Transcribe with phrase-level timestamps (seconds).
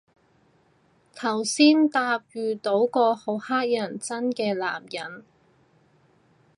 [1.15, 5.23] 頭先搭遇到個好乞人憎嘅男人